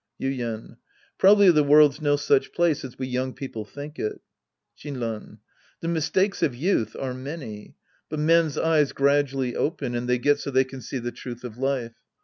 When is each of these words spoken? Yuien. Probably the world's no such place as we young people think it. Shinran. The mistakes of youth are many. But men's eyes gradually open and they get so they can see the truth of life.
Yuien. 0.19 0.77
Probably 1.19 1.51
the 1.51 1.61
world's 1.63 2.01
no 2.01 2.15
such 2.15 2.53
place 2.53 2.83
as 2.83 2.97
we 2.97 3.05
young 3.05 3.35
people 3.35 3.65
think 3.65 3.99
it. 3.99 4.19
Shinran. 4.75 5.37
The 5.81 5.89
mistakes 5.89 6.41
of 6.41 6.55
youth 6.55 6.95
are 6.99 7.13
many. 7.13 7.75
But 8.09 8.17
men's 8.17 8.57
eyes 8.57 8.93
gradually 8.93 9.55
open 9.55 9.93
and 9.93 10.09
they 10.09 10.17
get 10.17 10.39
so 10.39 10.49
they 10.49 10.63
can 10.65 10.81
see 10.81 10.97
the 10.97 11.11
truth 11.11 11.43
of 11.43 11.59
life. 11.59 11.93